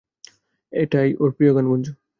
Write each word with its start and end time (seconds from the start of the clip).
এটাই 0.73 1.09
ওর 1.19 1.29
প্রিয় 1.37 1.51
গান 1.55 1.65
গুঞ্জু! 1.69 1.91